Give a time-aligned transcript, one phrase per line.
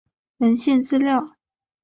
[0.39, 1.35] 文献资料